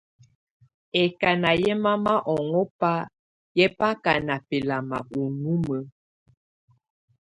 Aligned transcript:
Ɛkáná 1.01 1.49
yɛ́ 1.63 1.75
mama 1.85 2.13
ɔŋɔ́bá 2.33 2.93
yɛ́ 3.57 3.69
bá 3.77 3.89
ká 4.03 4.13
ná 4.27 4.35
bɛ́lamá 4.47 4.97
ú 5.17 5.21
numǝ́. 5.41 5.79